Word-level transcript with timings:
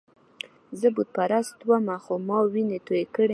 زه 0.79 0.87
بُت 0.95 1.09
پرست 1.15 1.57
ومه، 1.69 1.95
خو 2.03 2.13
ما 2.27 2.37
ويني 2.53 2.79
توئ 2.87 3.05
کړي 3.15 3.25
نه 3.25 3.27
وې. 3.27 3.29